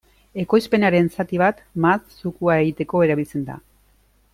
[0.43, 3.65] Ekoizpenaren zati bat mahats zukua egiteko erabiltzen da.